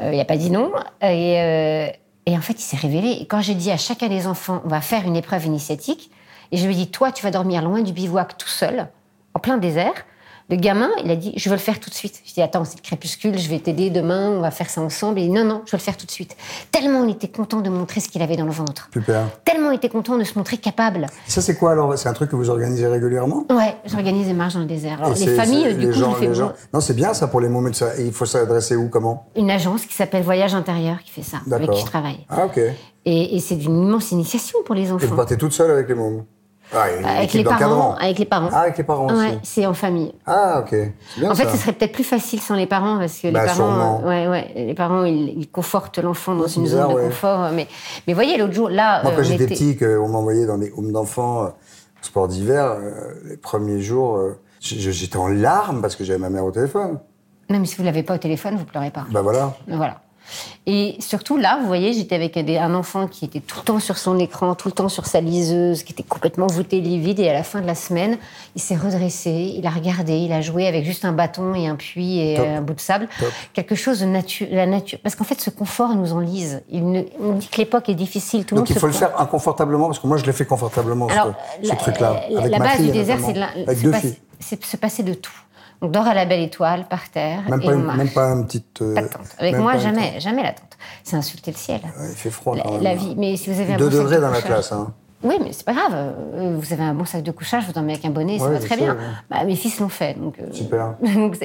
[0.00, 0.70] Euh, il n'a pas dit non.
[1.02, 1.86] Et, euh,
[2.26, 3.10] et en fait, il s'est révélé.
[3.20, 6.10] Et quand j'ai dit à chacun des enfants, on va faire une épreuve initiatique,
[6.52, 8.88] et je lui ai dit, toi, tu vas dormir loin du bivouac tout seul,
[9.34, 9.92] en plein désert.
[10.48, 12.22] Le gamin, il a dit, je veux le faire tout de suite.
[12.24, 15.18] Je dis, attends, c'est le crépuscule, je vais t'aider demain, on va faire ça ensemble.
[15.18, 16.36] Et il dit, non, non, je veux le faire tout de suite.
[16.70, 18.88] Tellement il était content de montrer ce qu'il avait dans le ventre.
[18.92, 19.24] Super.
[19.44, 21.08] Tellement il était content de se montrer capable.
[21.26, 21.98] Et ça, c'est quoi alors?
[21.98, 23.44] C'est un truc que vous organisez régulièrement?
[23.50, 25.02] Ouais, j'organise des marches dans le désert.
[25.02, 27.12] Alors, Et les familles, du les coup, gens- je fais les gens- Non, c'est bien
[27.12, 27.98] ça pour les moments de ça.
[27.98, 29.26] Et il faut s'adresser où, comment?
[29.34, 32.24] Une agence qui s'appelle Voyage Intérieur qui fait ça, avec qui je travaille.
[32.28, 32.58] Ah, ok.
[32.58, 32.72] Et
[33.04, 35.16] Et, et c'est d'une immense initiation pour les vous enfants.
[35.16, 36.24] partez toute seule avec les mômes?
[36.74, 36.84] Ah,
[37.18, 38.48] Avec les parents, avec les parents.
[38.52, 39.38] Ah, avec les parents Ouais, aussi.
[39.42, 40.12] c'est en famille.
[40.26, 40.74] Ah, ok.
[41.18, 43.46] Bien En fait, ce serait peut-être plus facile sans les parents parce que Bah, les
[43.46, 44.00] parents, sûrement.
[44.04, 47.44] euh, ouais, ouais, les parents, ils, ils confortent l'enfant dans une bizarre, zone de confort.
[47.44, 47.66] euh, Mais,
[48.06, 50.58] mais voyez, l'autre jour, là, Moi, euh, quand on j'étais était- petit, qu'on m'envoyait dans
[50.58, 51.48] des homes d'enfants, euh,
[52.02, 56.44] sport d'hiver, euh, les premiers jours, euh, j'étais en larmes parce que j'avais ma mère
[56.44, 56.98] au téléphone.
[57.48, 59.06] Non, mais si vous l'avez pas au téléphone, vous pleurez pas.
[59.10, 59.54] Bah voilà.
[59.68, 60.00] Voilà.
[60.66, 63.98] Et surtout là, vous voyez, j'étais avec un enfant qui était tout le temps sur
[63.98, 67.20] son écran, tout le temps sur sa liseuse, qui était complètement voûté livide.
[67.20, 68.18] Et à la fin de la semaine,
[68.56, 71.76] il s'est redressé, il a regardé, il a joué avec juste un bâton et un
[71.76, 72.46] puits et Top.
[72.46, 73.08] un bout de sable.
[73.18, 73.28] Top.
[73.52, 74.98] Quelque chose de nature, la nature.
[75.02, 76.62] Parce qu'en fait, ce confort nous enlise.
[76.70, 78.44] Il ne- on dit que l'époque est difficile.
[78.44, 80.32] Tout le Donc monde il faut se le faire inconfortablement, parce que moi je l'ai
[80.32, 82.22] fait confortablement, alors, ce, truc-là.
[82.30, 84.16] la- base fille, du désert, c'est de la- Avec se deux passe- filles.
[84.40, 85.30] c'est se passer de tout.
[85.82, 88.28] On dort à la belle étoile, par terre, Même et pas, on une, même pas
[88.32, 88.80] une petite.
[88.82, 89.26] euh, Pas de tente.
[89.38, 90.20] Avec moi, jamais, tente.
[90.22, 90.76] jamais la tente.
[91.04, 91.80] C'est insulter le ciel.
[92.10, 92.82] Il fait froid La, quand même.
[92.82, 93.14] la vie.
[93.16, 94.72] Mais si vous avez un Deux bon sac degrés de dans la couchage- classe.
[94.72, 94.92] Hein.
[95.22, 95.92] Oui, mais c'est pas grave.
[95.94, 98.50] Euh, Vous avez un bon sac de couchage, vous dormez avec un bonnet, ça Ouais,
[98.52, 98.92] va je très sais, bien.
[98.94, 99.00] ouais.
[99.30, 100.14] Bah, mes fils l'ont fait.
[100.18, 100.94] Donc, euh, Super.
[101.14, 101.36] donc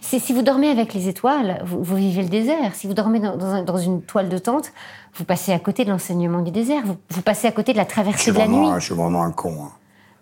[0.00, 2.74] si vous dormez avec les étoiles, vous, vous vivez le désert.
[2.74, 4.72] Si vous dormez dans, dans un- dans une toile de tente,
[5.16, 6.82] vous passez à côté de l'enseignement du désert.
[6.84, 8.54] Vous, vous passez à côté de la traversée de la nuit.
[8.56, 9.54] vraiment, je suis vraiment un con.
[9.64, 9.70] hein.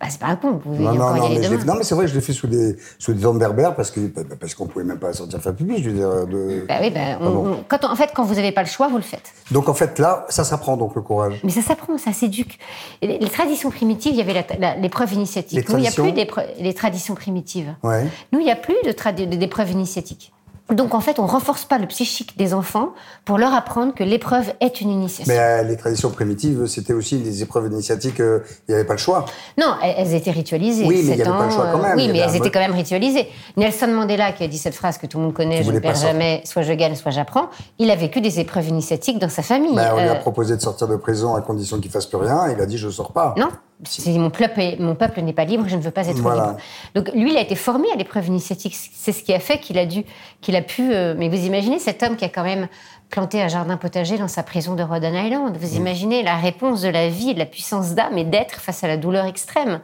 [0.05, 0.61] Bah, c'est pas un con.
[0.63, 2.77] Vous Non, non, non, aller mais non, mais c'est vrai, je l'ai fait sous des,
[2.99, 4.01] sous des tentes berbères parce que
[4.39, 5.83] parce qu'on pouvait même pas sortir faire pipi.
[5.83, 6.67] Je veux dire, de...
[6.69, 8.69] Bah oui, bah, on- Ah on- quand on- en fait, quand vous n'avez pas le
[8.69, 9.33] choix, vous le faites.
[9.51, 11.41] Donc en fait, là, ça s'apprend donc le courage.
[11.43, 12.59] Mais ça s'apprend, ça s'éduque.
[13.01, 14.45] Les, les traditions primitives, il y avait
[14.81, 15.57] l'épreuve initiatique.
[15.67, 17.75] Les Nous, il n'y a plus les traditions primitives.
[17.83, 18.05] Ouais.
[18.33, 20.33] Nous, il n'y a plus de- d'épreuve initiatique.
[20.73, 22.95] Donc, en fait, on renforce pas le psychique des enfants
[23.27, 25.31] pour leur apprendre que l'épreuve est une initiation.
[25.33, 28.19] Mais euh, les traditions primitives, c'était aussi des épreuves initiatiques.
[28.21, 29.27] euh, Il n'y avait pas le choix.
[29.59, 30.85] Non, elles, elles étaient ritualisées.
[30.87, 31.97] Oui, mais il y Sept avait pas le choix quand euh, même.
[31.97, 33.29] Oui, Il y mais elles étaient quand même ritualisées.
[33.59, 35.97] Nelson Mandela, qui a dit cette phrase que tout le monde connaît, je ne perds
[35.97, 39.75] jamais, soit je gagne, soit j'apprends, il a vécu des épreuves initiatiques dans sa famille.
[39.77, 42.17] Ben, on lui a Euh, proposé de sortir de prison à condition qu'il fasse plus
[42.17, 42.49] rien.
[42.51, 43.35] Il a dit je sors pas.
[43.37, 43.49] Non,
[43.83, 46.47] c'est mon peuple, est- mon peuple n'est pas libre, je ne veux pas être Voilà.
[46.49, 46.57] libre.
[46.95, 48.77] Donc lui, il a été formé à l'épreuve initiatique.
[48.95, 50.05] C'est ce qui a fait qu'il a dû,
[50.41, 50.93] qu'il a pu.
[50.95, 52.69] euh, mais vous imaginez cet homme qui a quand même
[53.11, 55.55] planté un jardin potager dans sa prison de Rhode Island.
[55.55, 55.59] Mm.
[55.59, 58.89] Vous imaginez la réponse de la vie, de la puissance d'âme et d'être face à
[58.89, 59.81] la douleur extrême.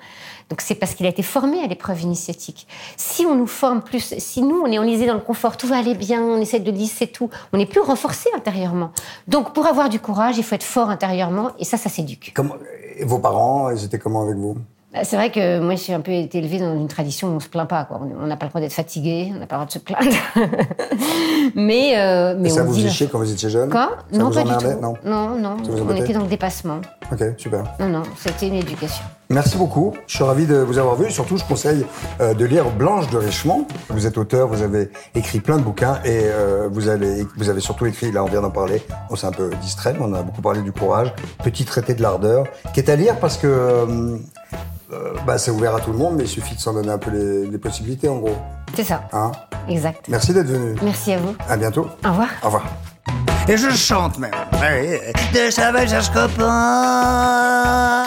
[0.49, 2.67] Donc c'est parce qu'il a été formé à l'épreuve initiatique.
[2.97, 5.77] Si on nous forme plus, si nous on est enlisé dans le confort, tout va
[5.79, 8.91] aller bien, on essaie de lisser tout, on n'est plus renforcé intérieurement.
[9.29, 12.33] Donc pour avoir du courage, il faut être fort intérieurement et ça, ça s'éduque.
[12.35, 12.57] Comment-
[13.01, 14.57] et vos parents, ils étaient comment avec vous?
[14.93, 17.41] Bah, C'est vrai que moi, j'ai un peu été élevée dans une tradition où on
[17.41, 17.85] se plaint pas.
[17.85, 18.01] Quoi.
[18.21, 20.11] On n'a pas le droit d'être fatigué, on n'a pas le droit de se plaindre.
[21.55, 23.09] mais, euh, mais Et ça on vous dit.
[23.11, 23.71] quand vous étiez jeune?
[23.71, 23.91] Quoi?
[24.11, 24.81] Ça Non, vous pas du tout.
[24.81, 24.95] Non.
[25.05, 26.81] on était dans le dépassement.
[27.13, 27.65] Ok, super.
[27.79, 29.05] Non, non, c'était une éducation.
[29.31, 29.95] Merci beaucoup.
[30.09, 31.09] Je suis ravi de vous avoir vu.
[31.11, 31.87] Surtout, je conseille
[32.21, 33.65] euh, de lire Blanche de Richemont.
[33.89, 37.61] Vous êtes auteur, vous avez écrit plein de bouquins et euh, vous, avez, vous avez
[37.61, 40.23] surtout écrit, là on vient d'en parler, on s'est un peu distrait, mais on a
[40.23, 41.15] beaucoup parlé du courage,
[41.45, 44.19] Petit traité de l'ardeur, qui est à lire parce que euh,
[45.25, 47.13] bah, c'est ouvert à tout le monde, mais il suffit de s'en donner un peu
[47.13, 48.37] les, les possibilités en gros.
[48.75, 49.03] C'est ça.
[49.13, 49.31] Hein?
[49.69, 50.07] Exact.
[50.09, 50.75] Merci d'être venu.
[50.83, 51.37] Merci à vous.
[51.49, 51.87] À bientôt.
[52.05, 52.29] Au revoir.
[52.43, 52.65] Au revoir.
[53.49, 54.33] Et je chante même.
[54.61, 58.07] Ouais, De sauvages copains.